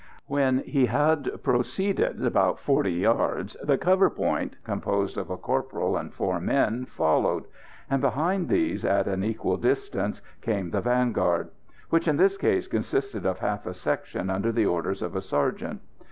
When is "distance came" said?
9.57-10.71